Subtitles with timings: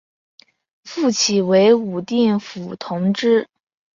[0.83, 3.47] 复起为武定府同知。